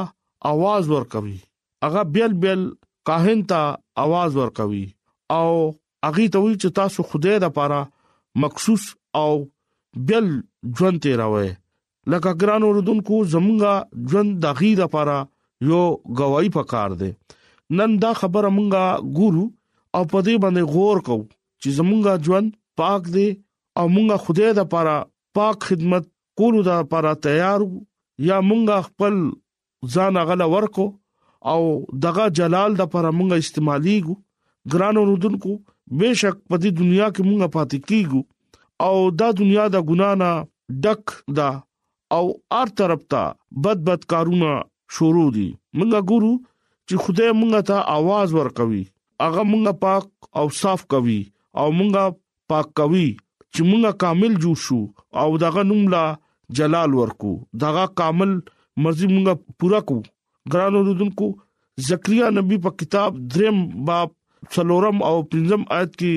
आवाज 0.50 0.88
ورکوي 0.90 1.34
هغه 1.86 2.02
بیل 2.18 2.34
بیل 2.44 2.62
کاهن 3.10 3.42
ته 3.54 3.60
आवाज 4.04 4.32
ورکوي 4.42 4.86
او 5.38 5.50
هغه 6.06 6.26
ته 6.34 6.40
وی 6.46 6.54
چې 6.62 6.68
تاسو 6.80 7.00
خدای 7.12 7.38
د 7.44 7.48
پاره 7.58 7.80
مخصوص 8.46 8.86
او 9.20 9.30
بیل 10.12 10.28
ژوند 10.80 11.00
ته 11.06 11.16
راوي 11.22 11.50
لکه 12.14 12.32
ګران 12.44 12.62
اوردونکو 12.70 13.20
زمونږه 13.36 13.74
ژوند 14.14 14.32
د 14.46 14.58
غي 14.62 14.72
د 14.82 14.90
پاره 14.96 15.18
یو 15.70 15.84
گواہی 16.22 16.50
پکار 16.58 16.98
دي 17.04 17.12
نن 17.80 17.94
دا 18.06 18.12
خبره 18.22 18.50
مونږه 18.58 19.14
ګورو 19.18 19.46
او 20.00 20.04
په 20.14 20.20
دې 20.26 20.36
باندې 20.44 20.64
غور 20.76 21.04
کوو 21.08 21.26
چې 21.62 21.78
زمونږه 21.80 22.14
ژوند 22.28 22.50
پاک 22.84 23.02
دي 23.18 23.28
او 23.80 23.86
مونږه 23.96 24.18
خدای 24.26 24.52
د 24.60 24.70
پاره 24.76 24.98
پاک 25.40 25.70
خدمت 25.72 26.10
کولو 26.40 26.62
دا 26.70 26.82
لپاره 26.82 27.14
تیار 27.28 27.66
یا 28.30 28.40
مونږه 28.48 28.88
خپل 28.90 29.20
ځان 29.94 30.16
غل 30.28 30.42
ورکو 30.56 30.86
او 31.52 31.62
دغه 32.04 32.26
جلال 32.38 32.72
د 32.78 32.82
پر 32.94 33.06
موږ 33.18 33.32
استعماليګو 33.44 34.16
ګران 34.72 34.96
رودونکو 35.10 35.52
بهشک 35.98 36.36
په 36.50 36.56
دې 36.62 36.70
دنیا 36.80 37.08
کې 37.16 37.22
موږ 37.30 37.42
پاتې 37.56 37.78
کیګو 37.88 38.22
او 38.86 38.96
دا 39.20 39.28
دنیا 39.40 39.66
د 39.72 39.78
ګنا 39.90 40.12
نه 40.22 40.30
ډک 40.84 41.04
دا 41.38 41.50
او 42.16 42.24
ار 42.62 42.68
طرف 42.78 43.02
ته 43.12 43.24
بد 43.64 43.78
بد 43.88 44.02
کارونه 44.12 44.50
شروع 44.96 45.28
دي 45.36 45.50
موږ 45.78 45.92
ګورو 46.10 46.34
چې 46.88 46.96
خدای 47.04 47.32
موږ 47.40 47.54
ته 47.70 47.78
आवाज 47.98 48.28
ورکوي 48.40 48.84
هغه 49.24 49.42
موږ 49.52 49.66
پاک 49.86 50.04
او 50.40 50.46
صاف 50.62 50.82
کوي 50.92 51.22
او 51.60 51.68
موږ 51.78 51.94
پاک 52.50 52.68
کوي 52.80 53.10
چې 53.54 53.62
موږ 53.70 53.84
کامل 54.04 54.34
جوړ 54.44 54.56
شو 54.66 54.80
او 55.22 55.28
دغه 55.44 55.62
نوم 55.70 55.84
لا 55.94 56.06
جلال 56.58 56.92
ورکو 57.02 57.32
دغه 57.64 57.84
کامل 58.00 58.32
مرزي 58.78 59.08
مونږه 59.14 59.34
پورا 59.60 59.80
کو 59.90 60.02
ګران 60.54 60.76
اوردونکو 60.76 61.28
زکریا 61.88 62.28
نبی 62.38 62.58
په 62.68 62.78
کتاب 62.84 63.18
دریم 63.34 63.60
باب 63.90 64.10
څلورم 64.56 64.98
او 65.10 65.16
پنځم 65.34 65.62
آیت 65.80 65.92
کې 66.00 66.14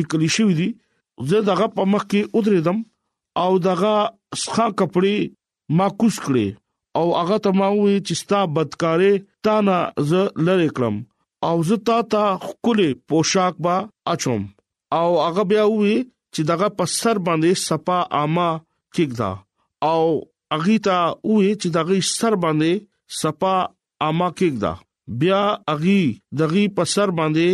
لیکل 0.00 0.22
شوی 0.36 0.54
دی 0.60 0.68
زه 1.32 1.38
دغه 1.50 1.66
په 1.76 1.82
مخ 1.94 2.02
کې 2.10 2.20
ودریدم 2.40 2.78
او 3.44 3.50
دغه 3.66 3.94
ښه 4.42 4.66
کپړې 4.78 5.18
ما 5.80 5.88
کوش 6.02 6.14
کړې 6.24 6.48
او 6.98 7.06
هغه 7.18 7.36
ته 7.46 7.50
ما 7.58 7.68
وې 7.78 7.94
چې 8.06 8.14
ستا 8.22 8.40
بدکارې 8.54 9.12
تا 9.48 9.56
نه 9.68 9.78
زه 10.12 10.22
لری 10.48 10.70
کړم 10.76 10.96
او 11.50 11.56
زه 11.68 11.76
تا 11.90 11.98
ته 12.14 12.24
خولې 12.46 12.88
پوشاک 13.10 13.54
با 13.68 13.76
اچوم 14.14 14.42
او 15.00 15.06
هغه 15.24 15.42
بیا 15.52 15.64
وې 15.68 15.96
چې 16.34 16.42
دغه 16.50 16.66
په 16.80 16.84
سر 16.98 17.16
باندې 17.28 17.52
سپا 17.68 17.98
عامه 18.20 18.50
کېږدا 18.98 19.30
او 19.92 20.02
اغیتا 20.56 20.98
وې 21.32 21.50
چې 21.60 21.68
دغه 21.76 21.96
سر 22.18 22.34
باندې 22.44 22.72
سپا 23.20 23.56
اما 24.06 24.28
کېګدا 24.38 24.72
بیا 25.20 25.42
اغي 25.72 26.02
دغه 26.40 26.62
په 26.76 26.82
سر 26.94 27.08
باندې 27.18 27.50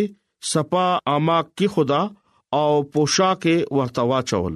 سپا 0.51 0.87
اما 1.15 1.39
کې 1.57 1.67
خدا 1.75 2.03
او 2.61 2.69
پوشاکه 2.93 3.57
ورته 3.77 4.03
واچول 4.11 4.55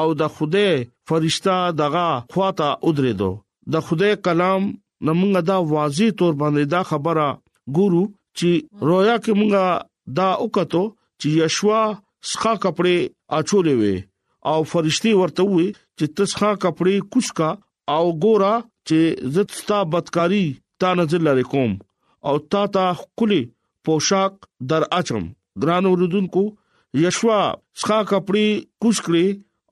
او 0.00 0.06
د 0.20 0.34
خوده 0.34 0.68
فرشتہ 1.08 1.56
دغه 1.80 2.06
خواته 2.32 2.68
ودرې 2.86 3.12
دو 3.20 3.30
د 3.72 3.86
خوده 3.86 4.10
کلام 4.26 4.66
نمونګه 5.08 5.42
دا 5.50 5.56
واضح 5.74 6.10
تور 6.18 6.32
باندې 6.42 6.64
دا 6.74 6.80
خبره 6.90 7.28
ګورو 7.76 8.02
چې 8.38 8.86
رویا 8.88 9.16
کې 9.24 9.32
مونږه 9.40 9.64
دا 10.18 10.28
وکړو 10.42 10.84
چې 11.20 11.28
یشوا 11.40 11.80
سخه 12.30 12.52
کپڑے 12.64 12.96
اچولې 13.38 13.74
وي 13.80 13.96
او 14.52 14.58
فرشتي 14.72 15.12
ورته 15.20 15.46
وي 15.54 15.66
چې 15.78 16.12
تسخه 16.18 16.50
کپڑے 16.64 16.94
کوشکا 17.12 17.50
او 17.96 18.04
ګورا 18.22 18.54
چې 18.88 18.98
زتستا 19.34 19.78
بدکاری 19.92 20.44
تا 20.80 20.88
نظر 21.00 21.20
لری 21.26 21.44
کوم 21.52 21.70
او 22.28 22.34
تا 22.54 22.62
تا 22.74 22.84
خولي 23.02 23.42
پوشاک 23.84 24.32
در 24.70 24.82
اچرم 24.98 25.26
ګران 25.62 25.84
اوردونکو 25.90 26.42
یشوا 27.04 27.38
ښه 27.84 27.98
کپڑے 28.10 28.46
کوش 28.82 28.96
کړی 29.04 29.26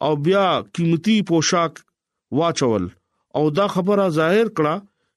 او 0.07 0.11
بیا 0.29 0.44
قیمتي 0.74 1.16
پوشاک 1.31 1.72
واچول 2.40 2.85
او 3.40 3.44
دا 3.59 3.66
خبره 3.74 4.07
ظاهر 4.18 4.46
کړه 4.59 4.74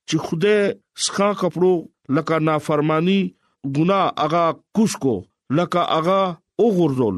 چې 0.07 0.15
خوده 0.25 0.57
ښه 1.03 1.29
کپړو 1.41 1.73
لکه 2.19 2.35
نافرمانی 2.51 3.19
ګنا 3.79 4.01
اغا 4.27 4.45
کوش 4.77 4.97
کو 5.07 5.15
لکه 5.61 5.81
اغا 5.97 6.21
او 6.61 6.69
غرزول 6.79 7.17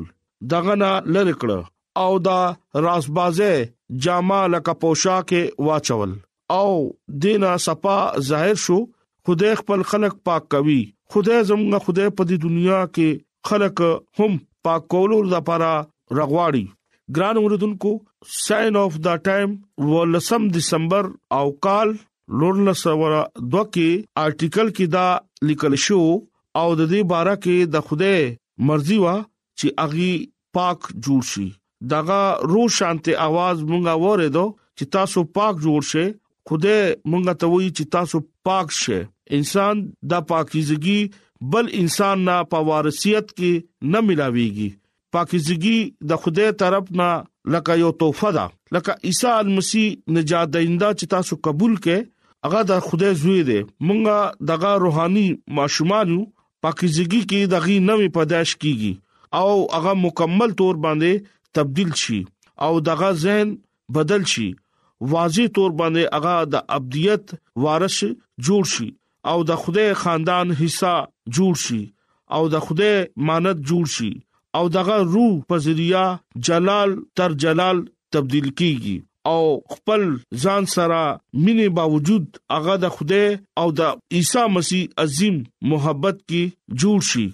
دغه 0.56 0.78
نه 0.86 0.92
لری 1.14 1.36
کړه 1.42 1.71
او 1.98 2.20
دا 2.20 2.54
راسبازه 2.76 3.74
جامه 3.96 4.48
لکه 4.48 4.74
پوشاک 4.74 5.52
واچول 5.60 6.16
او 6.50 6.98
دینا 7.22 7.58
صفا 7.58 8.20
ظاهر 8.20 8.54
شو 8.54 8.88
خدای 9.26 9.56
خپل 9.56 9.82
خلق 9.82 10.16
پاک 10.26 10.48
کوي 10.50 10.94
خدای 11.10 11.44
زموږه 11.44 11.80
خدای 11.86 12.10
په 12.10 12.24
دې 12.24 12.36
دنیا 12.44 12.84
کې 12.96 13.08
خلق 13.48 13.82
هم 14.20 14.32
پاک 14.64 14.84
کولو 14.92 15.22
لپاره 15.34 15.88
رغواړي 16.18 16.66
ګران 17.16 17.36
اوردونکو 17.40 17.94
ساين 18.46 18.76
اف 18.76 18.94
دا 19.06 19.16
ټایم 19.28 19.50
ولسم 19.92 20.48
دسمبر 20.48 21.06
او 21.36 21.52
کال 21.52 21.90
لورلس 22.40 22.86
ورا 22.88 23.24
دوکي 23.52 23.90
آرټیکل 24.24 24.68
کې 24.76 24.86
دا 24.98 25.08
لیکل 25.48 25.76
شو 25.86 26.02
او 26.60 26.68
د 26.76 26.82
دې 26.92 27.02
باره 27.14 27.36
کې 27.44 27.56
د 27.74 27.88
خوده 27.88 28.16
مرزي 28.68 28.98
وا 29.04 29.16
چې 29.22 29.84
اغي 29.86 30.12
پاک 30.58 30.80
جوړ 31.08 31.22
شي 31.32 31.48
دغه 31.90 32.22
روح 32.52 32.68
شانتي 32.78 33.12
आवाज 33.26 33.58
مونږه 33.72 33.94
وریدو 34.04 34.46
چې 34.78 34.84
تاسو 34.96 35.24
پاک 35.38 35.56
جوړ 35.66 35.82
شئ 35.92 36.06
خوده 36.50 36.76
مونږه 37.12 37.34
ته 37.44 37.50
وایي 37.54 37.70
چې 37.72 37.90
تاسو 37.98 38.22
پاک 38.50 38.72
شئ 38.82 39.00
انسان 39.38 39.82
د 40.12 40.28
پاکیزګي 40.30 41.00
بل 41.56 41.72
انسان 41.82 42.24
نه 42.30 42.36
په 42.54 42.68
وارثیت 42.70 43.34
کې 43.34 43.90
نه 43.96 44.04
ملاويږي 44.08 44.70
پاکیزګي 45.18 45.80
د 46.14 46.22
خوده 46.26 46.50
طرف 46.64 46.92
نه 47.02 47.10
لکه 47.56 47.78
یو 47.84 47.92
توفه 48.04 48.32
ده 48.40 48.46
لکه 48.78 48.96
عیسی 49.10 49.58
مسیح 49.58 49.90
نجات 50.18 50.54
دیندا 50.56 50.90
چې 51.00 51.14
تاسو 51.16 51.40
قبول 51.50 51.74
کړي 51.86 52.50
هغه 52.50 52.62
د 52.74 52.86
خدای 52.90 53.16
زوی 53.24 53.42
دی 53.50 53.60
مونږه 53.64 54.48
دغه 54.52 54.72
روحاني 54.86 55.28
ماشومان 55.62 56.16
پاکیزګي 56.64 57.22
کې 57.30 57.52
دغه 57.56 57.76
نوې 57.90 58.16
پداش 58.20 58.56
کیږي 58.64 59.42
او 59.42 59.52
هغه 59.78 59.94
مکمل 60.06 60.56
تور 60.62 60.80
باندې 60.86 61.30
تبدل 61.54 61.94
شي 61.94 62.26
او 62.62 62.80
دغه 62.80 63.10
ذهن 63.12 63.58
بدل 63.96 64.26
شي 64.26 64.50
واضح 65.02 65.46
تور 65.56 65.72
باندې 65.80 66.16
اغا 66.18 66.36
د 66.54 66.66
ابدیت 66.80 67.34
وارث 67.64 68.00
جوړ 68.48 68.64
شي 68.74 68.90
او 69.32 69.38
د 69.52 69.58
خدای 69.64 69.90
خاندان 70.02 70.52
حصہ 70.62 70.94
جوړ 71.38 71.54
شي 71.64 71.82
او 72.36 72.44
د 72.54 72.66
خدای 72.66 72.96
مانت 73.30 73.58
جوړ 73.70 73.86
شي 73.96 74.12
او 74.58 74.64
دغه 74.78 74.98
روح 75.14 75.32
په 75.50 75.56
ذریعہ 75.66 76.06
جلال 76.50 76.96
تر 77.20 77.34
جلال 77.44 77.82
تبدل 78.16 78.48
کیږي 78.60 78.98
او 79.32 79.42
خپل 79.74 80.02
ځان 80.44 80.64
سره 80.76 81.02
مینه 81.46 81.68
باوجود 81.80 82.26
اغا 82.58 82.76
د 82.84 82.96
خدای 82.96 83.28
او 83.62 83.68
د 83.82 84.18
عیسی 84.18 84.46
مسیح 84.56 85.02
عظیم 85.06 85.38
محبت 85.74 86.16
کې 86.30 86.76
جوړ 86.84 87.00
شي 87.12 87.28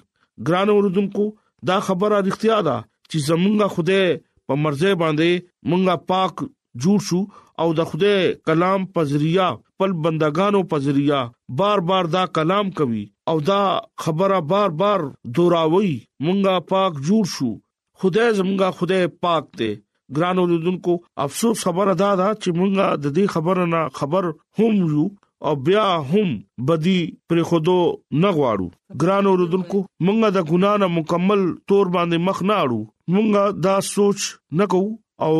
ګران 0.49 0.67
اوردونکو 0.75 1.25
دا 1.69 1.77
خبره 1.87 2.17
اړتیا 2.23 2.57
ده 2.69 2.77
چې 3.09 3.17
زمونږه 3.29 3.67
خوده 3.75 3.99
په 4.47 4.53
مرزه 4.63 4.91
باندې 5.01 5.31
مونږه 5.69 5.95
پاک 6.11 6.35
جوړ 6.83 6.97
شو 7.07 7.21
او 7.61 7.67
د 7.79 7.85
خوده 7.89 8.13
کلام 8.47 8.81
په 8.95 9.05
ذریعہ 9.11 9.47
خپل 9.67 9.91
بندگانو 10.05 10.61
په 10.73 10.83
ذریعہ 10.87 11.21
بار 11.61 11.79
بار 11.89 12.09
دا 12.17 12.23
کلام 12.37 12.71
کوي 12.79 13.03
او 13.29 13.35
دا 13.49 13.61
خبره 14.03 14.39
بار 14.53 14.75
بار 14.81 15.05
دوراوي 15.37 15.93
مونږه 16.25 16.65
پاک 16.73 16.91
جوړ 17.09 17.23
شو 17.35 17.51
خدای 18.01 18.27
زمونږه 18.39 18.77
خدای 18.79 19.11
پاک 19.27 19.45
دی 19.61 19.71
ګران 20.17 20.35
اوردونکو 20.41 20.93
افسوس 21.25 21.63
خبر 21.69 21.89
ادا 21.95 22.11
دا 22.21 22.27
چې 22.41 22.49
مونږه 22.59 22.85
د 23.05 23.15
دې 23.17 23.25
خبر 23.33 23.63
نه 23.73 23.81
خبر 24.01 24.29
هم 24.59 24.75
یو 24.81 25.05
او 25.47 25.53
بیا 25.69 25.87
هم 26.11 26.29
بدی 26.67 26.99
پر 27.29 27.41
خودو 27.49 27.79
نه 28.21 28.29
غواړو 28.37 28.69
ګران 29.01 29.25
اوردونکو 29.31 29.77
مونږه 30.05 30.37
د 30.37 30.47
ګنا 30.51 30.73
نه 30.83 30.87
مکمل 30.99 31.49
تور 31.67 31.93
باندې 31.95 32.25
مخ 32.29 32.39
نه 32.51 32.55
اړو 32.67 32.83
مونږه 33.13 33.43
دا 33.65 33.75
سوچ 33.95 34.19
نکو 34.59 34.83
او 35.25 35.35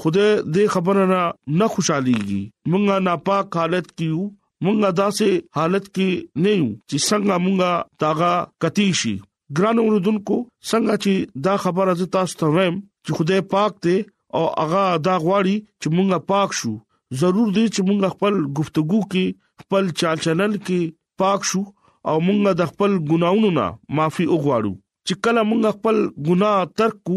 خوده 0.00 0.26
دې 0.54 0.64
خبره 0.74 1.02
نه 1.12 1.20
نه 1.58 1.66
خوشاليږي 1.72 2.42
مونږه 2.70 2.94
ناپاک 3.08 3.46
حالت 3.60 3.86
کې 3.96 4.06
یو 4.12 4.22
مونږه 4.64 4.90
داسې 5.02 5.28
حالت 5.58 5.86
کې 5.96 6.08
نه 6.42 6.50
یو 6.60 6.68
چې 6.90 6.96
څنګه 7.10 7.34
مونږه 7.44 7.70
تاغا 8.02 8.32
کتی 8.62 8.88
شي 9.02 9.14
ګران 9.56 9.76
اوردونکو 9.82 10.36
څنګه 10.70 10.94
چې 11.02 11.14
دا 11.46 11.54
خبره 11.64 11.96
زه 12.00 12.06
تاسو 12.16 12.38
ته 12.40 12.52
وایم 12.56 12.76
چې 13.04 13.10
خدای 13.18 13.40
پاک 13.54 13.72
دې 13.84 13.96
او 14.36 14.42
هغه 14.60 14.84
دا 15.06 15.14
غواړي 15.24 15.56
چې 15.80 15.86
مونږه 15.96 16.18
پاک 16.32 16.50
شو 16.60 16.72
ضرور 17.20 17.48
دې 17.56 17.64
چې 17.74 17.80
مونږ 17.88 18.00
خپل 18.14 18.34
گفتگو 18.58 19.00
کې 19.12 19.26
خپل 19.62 19.82
چال 20.00 20.16
چلن 20.26 20.52
کې 20.66 20.80
پاک 21.22 21.40
شو 21.50 21.62
او 22.10 22.16
مونږه 22.26 22.52
د 22.60 22.70
خپل 22.70 22.90
ګناونو 23.12 23.50
نه 23.58 23.66
معافي 23.96 24.24
وغواړو 24.32 24.72
چې 25.06 25.14
کله 25.24 25.40
موږ 25.48 25.62
خپل 25.76 25.96
ګناه 26.26 26.60
ترک 26.80 26.96
کو 27.10 27.16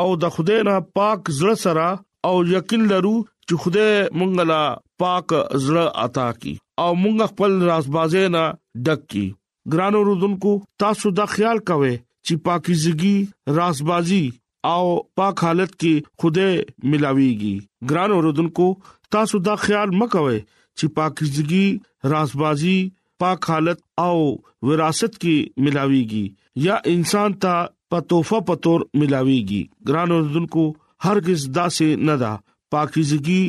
او 0.00 0.06
د 0.22 0.34
خدای 0.34 0.58
نه 0.68 0.74
پاک 0.98 1.20
زړه 1.38 1.56
سره 1.64 1.88
او 2.28 2.34
یقین 2.56 2.82
لرو 2.92 3.14
چې 3.46 3.54
خدای 3.62 3.92
موږ 4.18 4.30
لا 4.50 4.62
پاک 5.02 5.26
زړه 5.64 5.84
عطا 6.06 6.28
کی 6.40 6.54
او 6.82 6.90
موږ 7.02 7.16
خپل 7.32 7.52
رازبازې 7.70 8.24
نه 8.36 8.44
ډک 8.88 9.00
کی 9.14 9.24
ګرانو 9.72 9.98
رودونکو 10.08 10.52
تاسو 10.82 11.08
دا 11.18 11.24
خیال 11.34 11.58
کوئ 11.70 11.94
چې 12.26 12.34
پاکیزګي 12.46 13.16
رازبازي 13.58 14.24
او 14.72 14.84
پاک 15.18 15.36
حالت 15.44 15.70
کې 15.80 15.94
خدای 16.20 16.52
ملاويږي 16.90 17.56
ګرانو 17.90 18.16
رودونکو 18.26 18.66
تاسو 19.14 19.38
دا 19.48 19.54
خیال 19.64 19.88
مکوئ 20.00 20.38
چې 20.78 20.86
پاکیزګي 20.96 21.66
رازبازي 22.12 22.78
پاک 23.22 23.40
حالت 23.52 23.78
او 24.06 24.16
وراثت 24.68 25.12
کې 25.22 25.36
ملاويږي 25.64 26.24
یا 26.66 26.76
انسان 26.92 27.32
ته 27.42 27.52
په 27.90 27.98
توفه 28.10 28.38
پتور 28.48 28.80
ملاويږي 28.98 29.62
ګران 29.88 30.10
اوردونکو 30.14 30.64
هرگز 31.06 31.40
داسې 31.58 31.86
نه 32.08 32.16
ده 32.22 32.32
پاکیزګي 32.70 33.44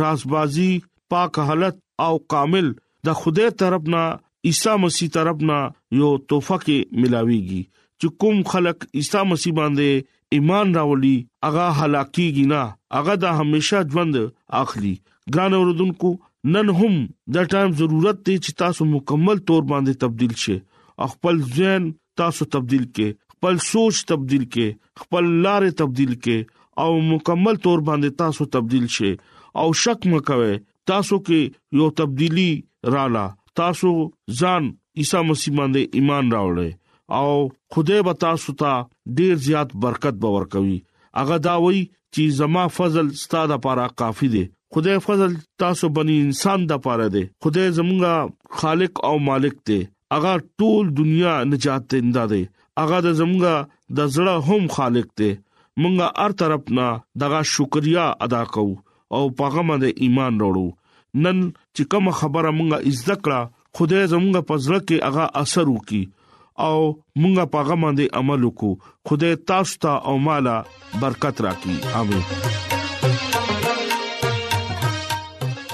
رازبازي 0.00 0.70
پاک 1.12 1.38
حالت 1.48 1.74
او 2.06 2.14
کامل 2.32 2.66
د 3.06 3.18
خوده 3.20 3.50
طرفنا 3.60 4.02
عیسی 4.48 4.74
مسیح 4.84 5.08
طرفنا 5.16 5.58
یو 6.00 6.10
توفه 6.30 6.56
کې 6.66 6.78
ملاويږي 7.00 7.62
چې 8.00 8.06
کوم 8.20 8.36
خلق 8.52 8.84
عیسی 8.98 9.20
مسیح 9.30 9.52
باندې 9.60 10.04
ایمان 10.36 10.74
راولي 10.78 11.16
هغه 11.46 11.66
هلاکیږي 11.78 12.44
نه 12.54 12.62
هغه 12.96 13.14
د 13.22 13.38
همیشه 13.38 13.80
ژوند 13.92 14.14
اخلي 14.62 14.94
ګران 15.34 15.52
اوردونکو 15.58 16.10
نن 16.54 16.66
هم 16.80 16.94
د 17.36 17.48
ټایم 17.52 17.70
ضرورت 17.80 18.18
دی 18.26 18.36
چې 18.44 18.50
تاسو 18.62 18.82
مکمل 18.94 19.38
تور 19.48 19.62
باندې 19.72 20.02
تبدل 20.02 20.34
شئ 20.44 20.58
خپل 21.12 21.36
ځین 21.56 21.82
تاسو 22.20 22.42
تبديل 22.54 22.84
کې 22.94 23.08
خپل 23.32 23.54
سوچ 23.72 23.94
تبديل 24.10 24.44
کې 24.54 24.66
خپل 25.02 25.26
لارې 25.44 25.74
تبديل 25.80 26.14
کې 26.24 26.38
او 26.84 26.90
مکمل 27.12 27.60
تور 27.66 27.82
باندې 27.88 28.16
تاسو 28.22 28.46
تبديل 28.54 28.86
شئ 28.96 29.10
او 29.62 29.66
شک 29.82 30.08
مکوي 30.14 30.54
تاسو 30.90 31.18
کې 31.28 31.82
یو 31.82 31.88
تبدیلی 32.00 32.48
رااله 32.94 33.24
تاسو 33.60 33.92
ځان 34.40 34.68
عیسی 35.02 35.20
مسیح 35.28 35.54
باندې 35.58 36.00
ایمان 36.00 36.32
راوړل 36.36 36.74
او 37.20 37.32
خدای 37.74 38.04
به 38.08 38.20
تاسو 38.24 38.54
ته 38.62 38.74
ډیر 39.20 39.34
زیات 39.46 39.76
برکت 39.84 40.18
باور 40.26 40.48
کوي 40.54 40.78
اغه 41.24 41.38
دا 41.48 41.56
وایي 41.66 41.82
چې 41.84 42.38
زما 42.40 42.64
فضل 42.78 43.12
ستاده 43.22 43.52
لپاره 43.54 43.86
کافی 44.02 44.28
دی 44.36 44.44
خدای 44.76 44.98
فضل 45.08 45.36
تاسو 45.64 45.88
بني 45.98 46.16
انسان 46.26 46.66
د 46.70 46.78
لپاره 46.78 47.06
دی 47.16 47.24
خدای 47.46 47.68
زمونږ 47.78 48.60
خالق 48.62 49.04
او 49.10 49.14
مالک 49.30 49.56
دی 49.70 49.80
اغا 50.16 50.32
ټول 50.58 50.84
دنیا 50.98 51.32
نجات 51.48 51.82
دیندا 51.90 52.24
دی 52.30 52.42
اغا 52.82 52.98
د 53.06 53.08
زمونږه 53.20 53.54
د 53.98 54.00
زړه 54.16 54.34
هم 54.48 54.62
خالق 54.76 55.06
دی 55.20 55.30
مونږه 55.82 56.06
هر 56.20 56.32
طرف 56.42 56.62
نه 56.78 56.86
دغه 57.24 57.40
شکریا 57.54 58.06
ادا 58.26 58.42
کوو 58.56 58.76
او 59.16 59.20
پاغه 59.40 59.62
باندې 59.68 59.90
ایمان 60.06 60.32
وروړو 60.40 60.68
نن 61.26 61.36
چې 61.76 61.90
کوم 61.94 62.06
خبره 62.22 62.50
مونږه 62.60 62.78
عزت 62.90 63.10
کړه 63.10 63.40
خدای 63.80 64.04
زمونږه 64.14 64.42
پزړه 64.52 64.80
کې 64.88 64.96
اغا 65.10 65.26
اثر 65.42 65.66
وکي 65.74 66.02
او 66.68 66.78
مونږه 67.22 67.44
پاغه 67.56 67.76
باندې 67.84 68.04
عمل 68.22 68.40
وکړو 68.48 68.72
خدای 69.08 69.34
تاسو 69.52 69.72
ته 69.86 69.92
او 70.10 70.14
مالا 70.30 70.56
برکت 71.04 71.36
راکړي 71.48 71.78
امين 72.02 72.26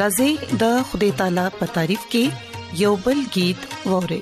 راځي 0.01 0.31
د 0.63 0.81
خدای 0.89 1.11
تعالی 1.21 1.45
په 1.61 1.65
تعریف 1.77 2.03
کې 2.11 2.23
یوبل 2.83 3.19
गीत 3.37 3.59
اورئ 3.91 4.21